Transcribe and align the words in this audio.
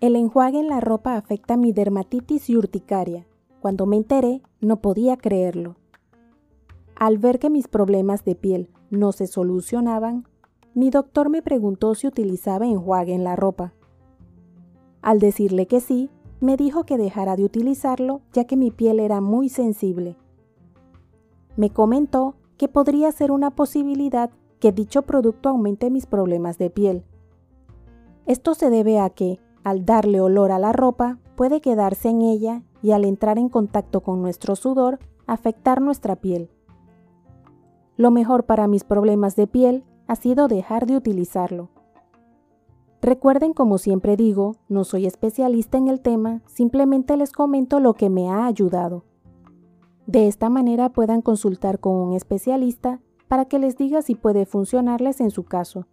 El 0.00 0.16
enjuague 0.16 0.58
en 0.58 0.68
la 0.68 0.80
ropa 0.80 1.16
afecta 1.16 1.58
mi 1.58 1.72
dermatitis 1.72 2.48
y 2.48 2.56
urticaria. 2.56 3.26
Cuando 3.60 3.84
me 3.84 3.96
enteré, 3.96 4.40
no 4.62 4.80
podía 4.80 5.18
creerlo. 5.18 5.76
Al 6.96 7.18
ver 7.18 7.38
que 7.38 7.50
mis 7.50 7.68
problemas 7.68 8.24
de 8.24 8.34
piel 8.34 8.70
no 8.88 9.12
se 9.12 9.26
solucionaban, 9.26 10.26
mi 10.72 10.88
doctor 10.88 11.28
me 11.28 11.42
preguntó 11.42 11.94
si 11.94 12.06
utilizaba 12.06 12.66
enjuague 12.66 13.12
en 13.12 13.24
la 13.24 13.36
ropa. 13.36 13.74
Al 15.02 15.18
decirle 15.18 15.66
que 15.66 15.80
sí, 15.80 16.08
me 16.40 16.56
dijo 16.56 16.84
que 16.84 16.96
dejara 16.96 17.36
de 17.36 17.44
utilizarlo 17.44 18.22
ya 18.32 18.44
que 18.44 18.56
mi 18.56 18.70
piel 18.70 19.00
era 19.00 19.20
muy 19.20 19.50
sensible. 19.50 20.16
Me 21.58 21.68
comentó 21.68 22.36
que 22.56 22.68
podría 22.68 23.12
ser 23.12 23.32
una 23.32 23.50
posibilidad 23.50 24.30
que 24.60 24.72
dicho 24.72 25.02
producto 25.02 25.50
aumente 25.50 25.90
mis 25.90 26.06
problemas 26.06 26.56
de 26.56 26.70
piel. 26.70 27.04
Esto 28.24 28.54
se 28.54 28.70
debe 28.70 28.98
a 28.98 29.10
que, 29.10 29.40
al 29.64 29.84
darle 29.84 30.20
olor 30.20 30.52
a 30.52 30.58
la 30.58 30.72
ropa, 30.72 31.18
puede 31.36 31.60
quedarse 31.60 32.08
en 32.08 32.22
ella 32.22 32.62
y 32.82 32.92
al 32.92 33.04
entrar 33.04 33.38
en 33.38 33.48
contacto 33.48 34.00
con 34.02 34.22
nuestro 34.22 34.56
sudor, 34.56 34.98
afectar 35.26 35.80
nuestra 35.80 36.16
piel. 36.16 36.50
Lo 37.96 38.10
mejor 38.10 38.44
para 38.44 38.66
mis 38.66 38.84
problemas 38.84 39.36
de 39.36 39.46
piel 39.46 39.84
ha 40.06 40.16
sido 40.16 40.48
dejar 40.48 40.86
de 40.86 40.96
utilizarlo. 40.96 41.68
Recuerden, 43.02 43.54
como 43.54 43.78
siempre 43.78 44.16
digo, 44.16 44.56
no 44.68 44.84
soy 44.84 45.06
especialista 45.06 45.78
en 45.78 45.88
el 45.88 46.00
tema, 46.00 46.42
simplemente 46.46 47.16
les 47.16 47.32
comento 47.32 47.80
lo 47.80 47.94
que 47.94 48.10
me 48.10 48.28
ha 48.28 48.46
ayudado. 48.46 49.04
De 50.06 50.26
esta 50.26 50.50
manera 50.50 50.90
puedan 50.90 51.22
consultar 51.22 51.78
con 51.78 51.94
un 51.94 52.12
especialista 52.14 53.00
para 53.28 53.44
que 53.44 53.58
les 53.58 53.76
diga 53.76 54.02
si 54.02 54.16
puede 54.16 54.44
funcionarles 54.44 55.20
en 55.20 55.30
su 55.30 55.44
caso. 55.44 55.86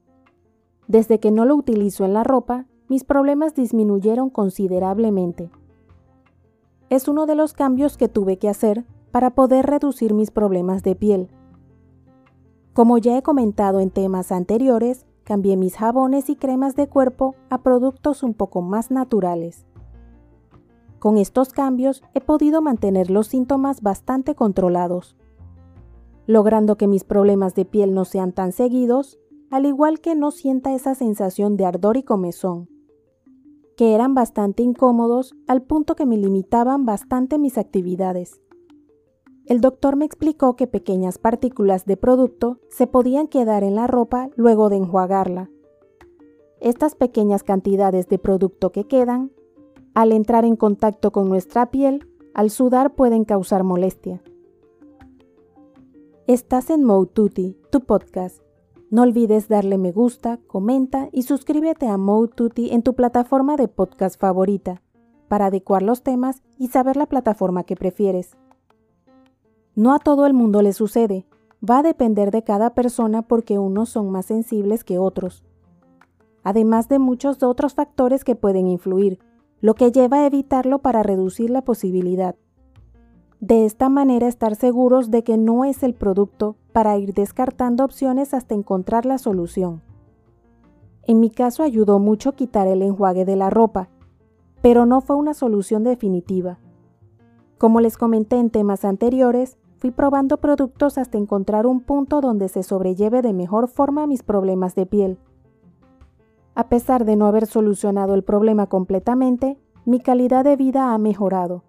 Desde 0.88 1.20
que 1.20 1.32
no 1.32 1.46
lo 1.46 1.56
utilizo 1.56 2.04
en 2.04 2.14
la 2.14 2.24
ropa, 2.24 2.66
mis 2.90 3.04
problemas 3.04 3.54
disminuyeron 3.54 4.30
considerablemente. 4.30 5.50
Es 6.90 7.10
uno 7.10 7.26
de 7.26 7.36
los 7.36 7.52
cambios 7.52 7.98
que 7.98 8.08
tuve 8.08 8.38
que 8.38 8.48
hacer 8.48 8.86
para 9.12 9.32
poder 9.32 9.66
reducir 9.66 10.14
mis 10.14 10.32
problemas 10.32 10.84
de 10.84 10.96
piel. 10.96 11.30
Como 12.74 12.98
ya 12.98 13.18
he 13.18 13.24
comentado 13.24 13.82
en 13.82 13.90
temas 13.90 14.32
anteriores, 14.32 15.06
cambié 15.24 15.58
mis 15.58 15.76
jabones 15.76 16.30
y 16.30 16.38
cremas 16.38 16.76
de 16.76 16.88
cuerpo 16.88 17.36
a 17.50 17.62
productos 17.62 18.24
un 18.24 18.34
poco 18.34 18.62
más 18.62 18.90
naturales. 18.90 19.66
Con 21.00 21.18
estos 21.18 21.50
cambios 21.50 22.04
he 22.14 22.22
podido 22.22 22.62
mantener 22.62 23.12
los 23.12 23.28
síntomas 23.28 23.82
bastante 23.82 24.34
controlados, 24.34 25.18
logrando 26.26 26.78
que 26.78 26.88
mis 26.88 27.04
problemas 27.04 27.54
de 27.54 27.66
piel 27.66 27.94
no 27.94 28.06
sean 28.06 28.32
tan 28.32 28.54
seguidos, 28.54 29.20
al 29.52 29.66
igual 29.66 30.00
que 30.00 30.16
no 30.16 30.32
sienta 30.32 30.74
esa 30.74 30.96
sensación 30.96 31.58
de 31.58 31.66
ardor 31.66 31.98
y 31.98 32.04
comezón 32.04 32.77
que 33.78 33.94
eran 33.94 34.16
bastante 34.16 34.64
incómodos 34.64 35.36
al 35.48 35.62
punto 35.62 35.96
que 35.96 36.08
me 36.08 36.18
limitaban 36.18 36.86
bastante 36.86 37.38
mis 37.38 37.60
actividades. 37.60 38.42
El 39.46 39.62
doctor 39.62 39.96
me 39.96 40.04
explicó 40.04 40.56
que 40.56 40.66
pequeñas 40.66 41.20
partículas 41.20 41.86
de 41.86 41.96
producto 41.96 42.60
se 42.70 42.88
podían 42.88 43.28
quedar 43.28 43.64
en 43.64 43.76
la 43.76 43.86
ropa 43.86 44.30
luego 44.36 44.70
de 44.70 44.78
enjuagarla. 44.78 45.52
Estas 46.60 46.96
pequeñas 46.96 47.44
cantidades 47.44 48.10
de 48.10 48.18
producto 48.18 48.72
que 48.72 48.86
quedan, 48.86 49.32
al 49.94 50.12
entrar 50.12 50.44
en 50.44 50.56
contacto 50.56 51.12
con 51.12 51.30
nuestra 51.30 51.70
piel, 51.70 52.08
al 52.34 52.50
sudar 52.50 52.96
pueden 52.96 53.26
causar 53.26 53.64
molestia. 53.64 54.24
Estás 56.26 56.72
en 56.72 56.84
Moututi, 56.84 57.56
tu 57.72 57.82
podcast 57.82 58.47
no 58.90 59.02
olvides 59.02 59.50
darle 59.50 59.78
me 59.78 59.92
gusta, 59.92 60.40
comenta 60.48 61.10
y 61.12 61.24
suscríbete 61.24 61.88
a 61.88 61.98
Mode 61.98 62.32
en 62.56 62.84
tu 62.84 62.96
plataforma 62.96 63.58
de 63.58 63.68
podcast 63.68 64.20
favorita 64.20 64.82
para 65.28 65.48
adecuar 65.48 65.84
los 65.84 66.04
temas 66.04 66.42
y 66.58 66.70
saber 66.70 66.96
la 66.96 67.06
plataforma 67.06 67.64
que 67.64 67.76
prefieres. 67.76 68.38
No 69.76 69.94
a 69.94 70.00
todo 70.00 70.26
el 70.26 70.34
mundo 70.34 70.62
le 70.62 70.72
sucede, 70.72 71.26
va 71.68 71.80
a 71.80 71.84
depender 71.84 72.32
de 72.32 72.44
cada 72.44 72.74
persona 72.74 73.24
porque 73.24 73.60
unos 73.60 73.90
son 73.90 74.10
más 74.10 74.28
sensibles 74.28 74.86
que 74.86 74.98
otros, 74.98 75.44
además 76.44 76.88
de 76.88 76.98
muchos 76.98 77.44
otros 77.44 77.74
factores 77.74 78.24
que 78.24 78.36
pueden 78.36 78.68
influir, 78.68 79.20
lo 79.60 79.76
que 79.76 79.92
lleva 79.92 80.20
a 80.20 80.26
evitarlo 80.26 80.80
para 80.80 81.04
reducir 81.04 81.50
la 81.50 81.64
posibilidad. 81.64 82.36
De 83.40 83.66
esta 83.66 83.88
manera 83.90 84.28
estar 84.28 84.56
seguros 84.56 85.12
de 85.12 85.24
que 85.24 85.38
no 85.38 85.64
es 85.64 85.84
el 85.84 85.94
producto 85.94 86.56
para 86.72 86.98
ir 86.98 87.14
descartando 87.14 87.86
opciones 87.86 88.34
hasta 88.34 88.56
encontrar 88.56 89.06
la 89.06 89.20
solución. 89.20 89.84
En 91.04 91.20
mi 91.20 91.30
caso 91.30 91.62
ayudó 91.62 92.00
mucho 92.00 92.34
quitar 92.34 92.68
el 92.68 92.82
enjuague 92.82 93.26
de 93.26 93.36
la 93.36 93.52
ropa, 93.52 93.90
pero 94.62 94.88
no 94.88 95.02
fue 95.02 95.16
una 95.16 95.36
solución 95.36 95.84
definitiva. 95.84 96.58
Como 97.60 97.80
les 97.80 97.96
comenté 97.96 98.38
en 98.38 98.50
temas 98.50 98.84
anteriores, 98.84 99.58
fui 99.78 99.92
probando 99.92 100.38
productos 100.38 100.98
hasta 100.98 101.20
encontrar 101.20 101.68
un 101.68 101.82
punto 101.82 102.22
donde 102.22 102.50
se 102.50 102.64
sobrelleve 102.64 103.22
de 103.22 103.34
mejor 103.34 103.68
forma 103.68 104.08
mis 104.08 104.24
problemas 104.24 104.74
de 104.74 104.88
piel. 104.88 105.20
A 106.56 106.70
pesar 106.70 107.06
de 107.06 107.16
no 107.16 107.28
haber 107.28 107.46
solucionado 107.46 108.16
el 108.16 108.24
problema 108.24 108.66
completamente, 108.66 109.60
mi 109.86 110.00
calidad 110.00 110.44
de 110.44 110.56
vida 110.56 110.94
ha 110.94 110.98
mejorado. 110.98 111.67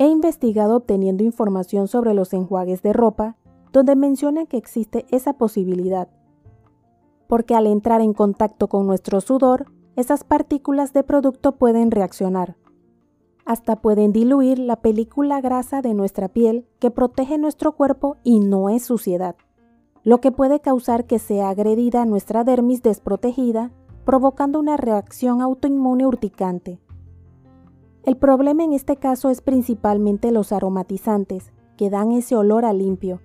He 0.00 0.06
investigado 0.06 0.76
obteniendo 0.76 1.24
información 1.24 1.86
sobre 1.86 2.14
los 2.14 2.32
enjuagues 2.32 2.80
de 2.80 2.94
ropa, 2.94 3.36
donde 3.70 3.96
mencionan 3.96 4.46
que 4.46 4.56
existe 4.56 5.04
esa 5.10 5.34
posibilidad. 5.34 6.08
Porque 7.26 7.54
al 7.54 7.66
entrar 7.66 8.00
en 8.00 8.14
contacto 8.14 8.68
con 8.68 8.86
nuestro 8.86 9.20
sudor, 9.20 9.66
esas 9.96 10.24
partículas 10.24 10.94
de 10.94 11.02
producto 11.02 11.56
pueden 11.56 11.90
reaccionar. 11.90 12.56
Hasta 13.44 13.76
pueden 13.76 14.10
diluir 14.10 14.58
la 14.58 14.76
película 14.76 15.42
grasa 15.42 15.82
de 15.82 15.92
nuestra 15.92 16.28
piel 16.28 16.66
que 16.78 16.90
protege 16.90 17.36
nuestro 17.36 17.72
cuerpo 17.72 18.16
y 18.24 18.40
no 18.40 18.70
es 18.70 18.82
suciedad, 18.82 19.36
lo 20.02 20.22
que 20.22 20.32
puede 20.32 20.60
causar 20.60 21.04
que 21.04 21.18
sea 21.18 21.50
agredida 21.50 22.06
nuestra 22.06 22.42
dermis 22.42 22.82
desprotegida, 22.82 23.70
provocando 24.06 24.60
una 24.60 24.78
reacción 24.78 25.42
autoinmune 25.42 26.06
urticante. 26.06 26.80
El 28.04 28.16
problema 28.16 28.64
en 28.64 28.72
este 28.72 28.96
caso 28.96 29.28
es 29.28 29.42
principalmente 29.42 30.30
los 30.30 30.52
aromatizantes, 30.52 31.52
que 31.76 31.90
dan 31.90 32.12
ese 32.12 32.36
olor 32.36 32.64
a 32.64 32.72
limpio. 32.72 33.20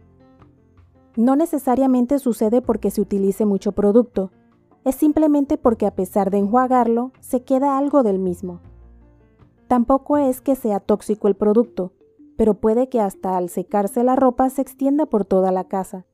No 1.16 1.36
necesariamente 1.36 2.20
sucede 2.20 2.62
porque 2.62 2.92
se 2.92 3.02
utilice 3.02 3.46
mucho 3.46 3.72
producto, 3.72 4.32
es 4.84 4.96
simplemente 4.96 5.58
porque 5.58 5.88
a 5.88 5.96
pesar 5.96 6.30
de 6.30 6.38
enjuagarlo, 6.38 7.12
se 7.20 7.44
queda 7.44 7.78
algo 7.78 8.04
del 8.04 8.20
mismo. 8.20 8.60
Tampoco 9.68 10.18
es 10.18 10.42
que 10.42 10.56
sea 10.56 10.80
tóxico 10.80 11.28
el 11.28 11.36
producto, 11.36 11.92
pero 12.38 12.56
puede 12.56 12.88
que 12.90 13.00
hasta 13.00 13.38
al 13.38 13.50
secarse 13.50 14.04
la 14.04 14.16
ropa 14.16 14.50
se 14.50 14.62
extienda 14.62 15.06
por 15.06 15.26
toda 15.26 15.52
la 15.52 15.64
casa, 15.64 16.06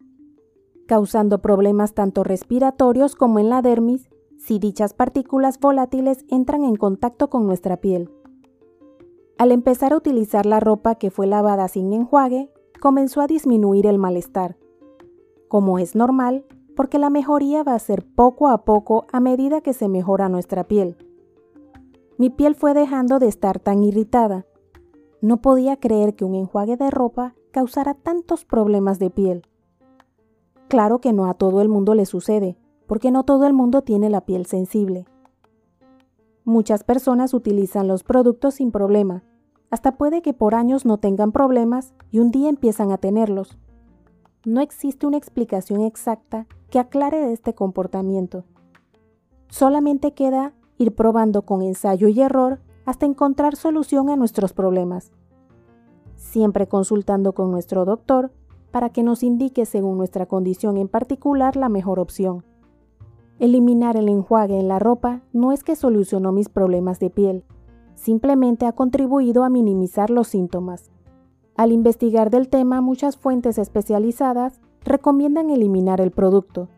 causando 0.87 1.41
problemas 1.41 1.93
tanto 1.93 2.23
respiratorios 2.23 3.15
como 3.15 3.39
en 3.39 3.49
la 3.49 3.61
dermis 3.61 4.09
si 4.37 4.57
dichas 4.57 4.93
partículas 4.93 5.59
volátiles 5.59 6.25
entran 6.29 6.63
en 6.63 6.75
contacto 6.75 7.29
con 7.29 7.45
nuestra 7.45 7.77
piel. 7.77 8.09
Al 9.41 9.51
empezar 9.51 9.91
a 9.91 9.97
utilizar 9.97 10.45
la 10.45 10.59
ropa 10.59 10.93
que 10.93 11.09
fue 11.09 11.25
lavada 11.25 11.67
sin 11.67 11.91
enjuague, 11.93 12.51
comenzó 12.79 13.21
a 13.21 13.25
disminuir 13.25 13.87
el 13.87 13.97
malestar. 13.97 14.55
Como 15.47 15.79
es 15.79 15.95
normal, 15.95 16.45
porque 16.75 16.99
la 16.99 17.09
mejoría 17.09 17.63
va 17.63 17.73
a 17.73 17.79
ser 17.79 18.05
poco 18.05 18.49
a 18.49 18.63
poco 18.65 19.07
a 19.11 19.19
medida 19.19 19.61
que 19.61 19.73
se 19.73 19.87
mejora 19.87 20.29
nuestra 20.29 20.65
piel. 20.65 20.95
Mi 22.19 22.29
piel 22.29 22.53
fue 22.53 22.75
dejando 22.75 23.17
de 23.17 23.29
estar 23.29 23.57
tan 23.57 23.83
irritada. 23.83 24.45
No 25.21 25.41
podía 25.41 25.75
creer 25.77 26.15
que 26.15 26.23
un 26.23 26.35
enjuague 26.35 26.77
de 26.77 26.91
ropa 26.91 27.33
causara 27.49 27.95
tantos 27.95 28.45
problemas 28.45 28.99
de 28.99 29.09
piel. 29.09 29.47
Claro 30.67 31.01
que 31.01 31.13
no 31.13 31.25
a 31.25 31.33
todo 31.33 31.61
el 31.61 31.67
mundo 31.67 31.95
le 31.95 32.05
sucede, 32.05 32.59
porque 32.85 33.09
no 33.09 33.23
todo 33.23 33.47
el 33.47 33.53
mundo 33.53 33.81
tiene 33.81 34.11
la 34.11 34.21
piel 34.21 34.45
sensible. 34.45 35.07
Muchas 36.43 36.83
personas 36.83 37.33
utilizan 37.33 37.87
los 37.87 38.03
productos 38.03 38.53
sin 38.55 38.71
problema, 38.71 39.23
hasta 39.71 39.93
puede 39.93 40.21
que 40.21 40.33
por 40.33 40.53
años 40.53 40.85
no 40.85 40.97
tengan 40.97 41.31
problemas 41.31 41.93
y 42.11 42.19
un 42.19 42.29
día 42.29 42.49
empiezan 42.49 42.91
a 42.91 42.97
tenerlos. 42.97 43.57
No 44.45 44.59
existe 44.59 45.07
una 45.07 45.17
explicación 45.17 45.81
exacta 45.81 46.45
que 46.69 46.77
aclare 46.77 47.31
este 47.31 47.55
comportamiento. 47.55 48.43
Solamente 49.47 50.13
queda 50.13 50.53
ir 50.77 50.93
probando 50.93 51.43
con 51.43 51.61
ensayo 51.61 52.09
y 52.09 52.21
error 52.21 52.59
hasta 52.85 53.05
encontrar 53.05 53.55
solución 53.55 54.09
a 54.09 54.15
nuestros 54.15 54.51
problemas. 54.53 55.11
Siempre 56.15 56.67
consultando 56.67 57.33
con 57.33 57.49
nuestro 57.51 57.85
doctor 57.85 58.31
para 58.71 58.89
que 58.89 59.03
nos 59.03 59.23
indique 59.23 59.65
según 59.65 59.97
nuestra 59.97 60.25
condición 60.25 60.77
en 60.77 60.87
particular 60.87 61.55
la 61.55 61.69
mejor 61.69 61.99
opción. 61.99 62.43
Eliminar 63.39 63.95
el 63.95 64.09
enjuague 64.09 64.59
en 64.59 64.67
la 64.67 64.79
ropa 64.79 65.21
no 65.33 65.51
es 65.51 65.63
que 65.63 65.75
solucionó 65.75 66.31
mis 66.31 66.49
problemas 66.49 66.99
de 66.99 67.09
piel, 67.09 67.43
simplemente 67.95 68.65
ha 68.65 68.73
contribuido 68.73 69.43
a 69.43 69.49
minimizar 69.49 70.09
los 70.09 70.27
síntomas. 70.27 70.91
Al 71.55 71.71
investigar 71.71 72.29
del 72.29 72.49
tema, 72.49 72.81
muchas 72.81 73.17
fuentes 73.17 73.57
especializadas 73.57 74.61
recomiendan 74.83 75.49
eliminar 75.49 76.01
el 76.01 76.11
producto. 76.11 76.69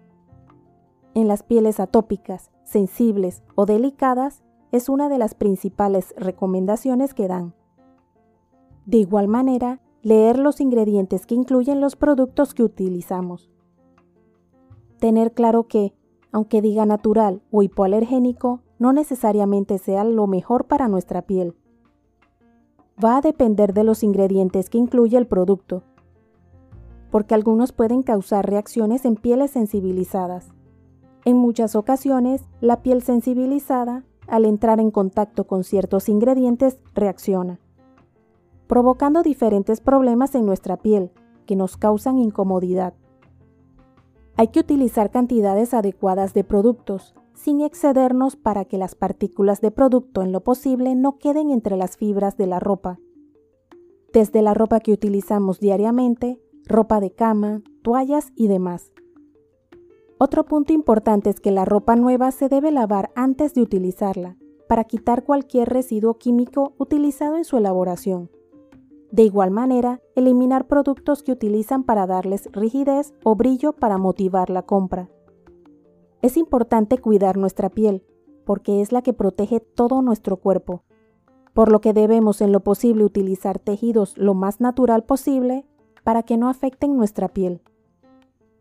En 1.13 1.27
las 1.27 1.44
pieles 1.44 1.80
atópicas, 1.80 2.51
sensibles 2.63 3.44
o 3.56 3.65
delicadas, 3.65 4.44
es 4.71 4.89
una 4.89 5.07
de 5.07 5.19
las 5.19 5.36
principales 5.36 6.13
recomendaciones 6.18 7.13
que 7.13 7.27
dan. 7.27 7.54
De 8.86 8.98
igual 8.98 9.27
manera, 9.27 9.80
leer 10.01 10.39
los 10.39 10.60
ingredientes 10.60 11.25
que 11.25 11.36
incluyen 11.36 11.80
los 11.80 11.95
productos 11.95 12.54
que 12.54 12.63
utilizamos. 12.63 13.51
Tener 15.00 15.33
claro 15.33 15.68
que, 15.68 15.94
aunque 16.31 16.62
diga 16.62 16.86
natural 16.86 17.42
o 17.51 17.62
hipoalergénico, 17.62 18.62
no 18.84 18.92
necesariamente 18.92 19.78
sea 19.78 20.04
lo 20.04 20.28
mejor 20.28 20.66
para 20.66 20.90
nuestra 20.90 21.22
piel. 21.22 21.56
Va 23.02 23.16
a 23.16 23.22
depender 23.22 23.74
de 23.74 23.86
los 23.86 24.04
ingredientes 24.04 24.70
que 24.70 24.78
incluye 24.78 25.18
el 25.18 25.26
producto, 25.26 25.84
porque 27.10 27.34
algunos 27.34 27.72
pueden 27.72 28.04
causar 28.04 28.46
reacciones 28.46 29.06
en 29.06 29.16
pieles 29.16 29.52
sensibilizadas. 29.52 30.50
En 31.24 31.38
muchas 31.38 31.78
ocasiones, 31.78 32.44
la 32.60 32.82
piel 32.82 33.02
sensibilizada, 33.02 34.04
al 34.28 34.44
entrar 34.44 34.82
en 34.82 34.92
contacto 34.92 35.48
con 35.48 35.64
ciertos 35.64 36.10
ingredientes, 36.10 36.78
reacciona, 36.94 37.62
provocando 38.68 39.24
diferentes 39.24 39.80
problemas 39.80 40.36
en 40.36 40.46
nuestra 40.46 40.76
piel 40.76 41.12
que 41.46 41.56
nos 41.56 41.78
causan 41.78 42.18
incomodidad. 42.18 42.94
Hay 44.36 44.50
que 44.50 44.60
utilizar 44.60 45.10
cantidades 45.10 45.74
adecuadas 45.74 46.34
de 46.34 46.44
productos, 46.44 47.16
sin 47.34 47.62
excedernos 47.62 48.36
para 48.36 48.66
que 48.66 48.78
las 48.78 48.96
partículas 48.96 49.62
de 49.62 49.72
producto 49.72 50.22
en 50.22 50.32
lo 50.32 50.44
posible 50.44 50.96
no 50.96 51.18
queden 51.18 51.52
entre 51.52 51.78
las 51.78 51.98
fibras 51.98 52.38
de 52.38 52.48
la 52.48 52.60
ropa. 52.60 53.00
Desde 54.14 54.42
la 54.42 54.54
ropa 54.54 54.80
que 54.80 54.92
utilizamos 54.92 55.60
diariamente, 55.60 56.40
ropa 56.66 57.00
de 57.00 57.12
cama, 57.12 57.62
toallas 57.82 58.32
y 58.36 58.48
demás. 58.48 58.92
Otro 60.20 60.46
punto 60.46 60.72
importante 60.72 61.30
es 61.30 61.40
que 61.40 61.52
la 61.52 61.66
ropa 61.66 61.96
nueva 61.96 62.32
se 62.32 62.48
debe 62.48 62.72
lavar 62.72 63.12
antes 63.16 63.54
de 63.54 63.62
utilizarla, 63.62 64.38
para 64.70 64.86
quitar 64.86 65.24
cualquier 65.24 65.70
residuo 65.70 66.18
químico 66.18 66.74
utilizado 66.78 67.38
en 67.38 67.44
su 67.44 67.58
elaboración. 67.58 68.30
De 69.12 69.24
igual 69.24 69.52
manera, 69.52 70.02
eliminar 70.16 70.66
productos 70.66 71.22
que 71.22 71.32
utilizan 71.32 71.84
para 71.84 72.08
darles 72.08 72.50
rigidez 72.52 73.14
o 73.24 73.36
brillo 73.36 73.74
para 73.74 73.98
motivar 73.98 74.50
la 74.50 74.64
compra. 74.64 75.10
Es 76.24 76.38
importante 76.38 77.00
cuidar 77.00 77.36
nuestra 77.36 77.70
piel, 77.70 78.02
porque 78.46 78.80
es 78.80 78.94
la 78.94 79.02
que 79.02 79.12
protege 79.12 79.60
todo 79.60 80.02
nuestro 80.02 80.38
cuerpo, 80.38 80.84
por 81.54 81.70
lo 81.70 81.81
que 81.81 81.92
debemos 81.92 82.40
en 82.40 82.54
lo 82.54 82.62
posible 82.62 83.04
utilizar 83.04 83.60
tejidos 83.60 84.18
lo 84.18 84.34
más 84.34 84.62
natural 84.62 85.04
posible 85.04 85.66
para 86.06 86.24
que 86.24 86.38
no 86.38 86.48
afecten 86.48 86.96
nuestra 86.96 87.28
piel. 87.28 87.62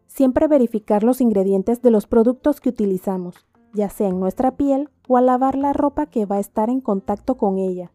Siempre 0.08 0.48
verificar 0.48 1.04
los 1.04 1.20
ingredientes 1.20 1.82
de 1.82 1.92
los 1.92 2.08
productos 2.08 2.60
que 2.60 2.70
utilizamos, 2.70 3.46
ya 3.72 3.88
sea 3.90 4.08
en 4.08 4.18
nuestra 4.18 4.56
piel 4.56 4.88
o 5.06 5.16
al 5.16 5.26
lavar 5.26 5.54
la 5.54 5.72
ropa 5.72 6.06
que 6.06 6.26
va 6.26 6.36
a 6.36 6.40
estar 6.40 6.68
en 6.68 6.80
contacto 6.80 7.36
con 7.36 7.58
ella. 7.58 7.92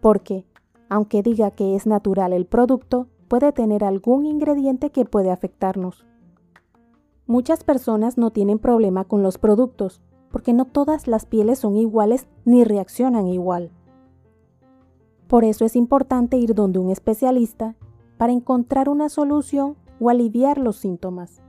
Porque, 0.00 0.44
aunque 0.88 1.22
diga 1.22 1.52
que 1.52 1.76
es 1.76 1.86
natural 1.86 2.32
el 2.32 2.46
producto, 2.46 3.06
puede 3.28 3.52
tener 3.52 3.84
algún 3.84 4.26
ingrediente 4.26 4.90
que 4.90 5.04
puede 5.04 5.30
afectarnos. 5.30 6.04
Muchas 7.26 7.64
personas 7.64 8.18
no 8.18 8.30
tienen 8.30 8.58
problema 8.58 9.04
con 9.04 9.22
los 9.22 9.38
productos, 9.38 10.00
porque 10.30 10.52
no 10.52 10.64
todas 10.64 11.06
las 11.06 11.26
pieles 11.26 11.58
son 11.58 11.76
iguales 11.76 12.26
ni 12.44 12.64
reaccionan 12.64 13.26
igual. 13.28 13.70
Por 15.28 15.44
eso 15.44 15.64
es 15.64 15.76
importante 15.76 16.36
ir 16.36 16.54
donde 16.54 16.78
un 16.78 16.90
especialista 16.90 17.76
para 18.18 18.32
encontrar 18.32 18.88
una 18.88 19.08
solución 19.08 19.76
o 20.00 20.10
aliviar 20.10 20.58
los 20.58 20.76
síntomas. 20.76 21.42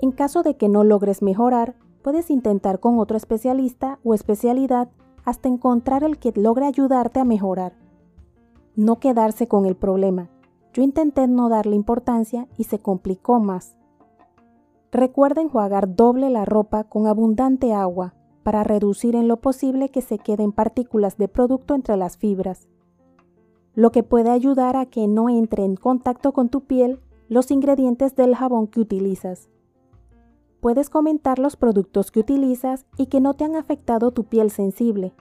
En 0.00 0.12
caso 0.12 0.42
de 0.42 0.56
que 0.56 0.68
no 0.68 0.84
logres 0.84 1.22
mejorar, 1.22 1.76
puedes 2.02 2.30
intentar 2.30 2.80
con 2.80 2.98
otro 2.98 3.16
especialista 3.16 3.98
o 4.04 4.14
especialidad 4.14 4.90
hasta 5.24 5.48
encontrar 5.48 6.04
el 6.04 6.18
que 6.18 6.32
logre 6.36 6.66
ayudarte 6.66 7.20
a 7.20 7.24
mejorar 7.24 7.84
no 8.76 8.98
quedarse 8.98 9.46
con 9.46 9.66
el 9.66 9.76
problema. 9.76 10.30
Yo 10.72 10.82
intenté 10.82 11.28
no 11.28 11.48
darle 11.48 11.76
importancia 11.76 12.48
y 12.56 12.64
se 12.64 12.80
complicó 12.80 13.38
más. 13.38 13.76
Recuerda 14.94 15.42
enjuagar 15.42 15.96
doble 15.96 16.30
la 16.30 16.44
ropa 16.44 16.84
con 16.84 17.08
abundante 17.08 17.74
agua 17.74 18.14
para 18.44 18.62
reducir 18.62 19.16
en 19.16 19.26
lo 19.26 19.38
posible 19.38 19.88
que 19.88 20.00
se 20.02 20.18
queden 20.18 20.52
partículas 20.52 21.16
de 21.16 21.26
producto 21.26 21.74
entre 21.74 21.96
las 21.96 22.16
fibras, 22.16 22.68
lo 23.74 23.90
que 23.90 24.04
puede 24.04 24.30
ayudar 24.30 24.76
a 24.76 24.86
que 24.86 25.08
no 25.08 25.28
entre 25.28 25.64
en 25.64 25.74
contacto 25.74 26.32
con 26.32 26.48
tu 26.48 26.60
piel 26.60 27.00
los 27.28 27.50
ingredientes 27.50 28.14
del 28.14 28.36
jabón 28.36 28.68
que 28.68 28.78
utilizas. 28.78 29.48
Puedes 30.60 30.90
comentar 30.90 31.40
los 31.40 31.56
productos 31.56 32.12
que 32.12 32.20
utilizas 32.20 32.86
y 32.96 33.06
que 33.06 33.20
no 33.20 33.34
te 33.34 33.42
han 33.42 33.56
afectado 33.56 34.12
tu 34.12 34.22
piel 34.22 34.52
sensible 34.52 35.12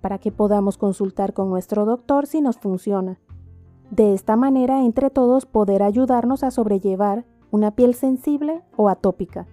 para 0.00 0.18
que 0.18 0.32
podamos 0.32 0.76
consultar 0.76 1.34
con 1.34 1.50
nuestro 1.50 1.84
doctor 1.84 2.26
si 2.26 2.40
nos 2.40 2.58
funciona. 2.58 3.20
De 3.92 4.12
esta 4.12 4.34
manera, 4.34 4.84
entre 4.84 5.08
todos, 5.08 5.46
poder 5.46 5.84
ayudarnos 5.84 6.42
a 6.42 6.50
sobrellevar 6.50 7.26
una 7.50 7.74
piel 7.74 7.94
sensible 7.94 8.62
o 8.76 8.88
atópica. 8.88 9.46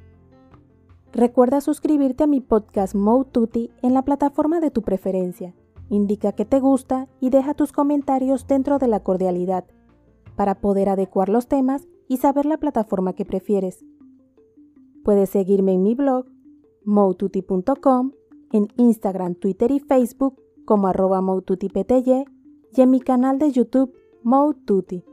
Recuerda 1.13 1.61
suscribirte 1.61 2.23
a 2.23 2.27
mi 2.27 2.41
podcast 2.41 2.95
Tutti 3.31 3.71
en 3.81 3.93
la 3.93 4.03
plataforma 4.03 4.59
de 4.59 4.71
tu 4.71 4.81
preferencia. 4.81 5.55
Indica 5.89 6.33
que 6.33 6.45
te 6.45 6.59
gusta 6.59 7.07
y 7.19 7.29
deja 7.29 7.53
tus 7.53 7.71
comentarios 7.71 8.45
dentro 8.45 8.77
de 8.77 8.87
la 8.87 8.99
cordialidad 8.99 9.65
para 10.35 10.55
poder 10.55 10.89
adecuar 10.89 11.29
los 11.29 11.47
temas 11.47 11.87
y 12.07 12.17
saber 12.17 12.45
la 12.45 12.57
plataforma 12.57 13.13
que 13.13 13.25
prefieres. 13.25 13.83
Puedes 15.03 15.29
seguirme 15.29 15.73
en 15.73 15.83
mi 15.83 15.95
blog 15.95 16.25
moututi.com 16.83 18.11
en 18.51 18.67
Instagram, 18.77 19.35
Twitter 19.35 19.71
y 19.71 19.79
Facebook 19.79 20.41
como 20.65 20.87
arroba 20.87 21.21
y 21.21 22.81
en 22.81 22.89
mi 22.89 22.99
canal 22.99 23.39
de 23.39 23.51
YouTube 23.51 23.93
Moututi. 24.23 25.03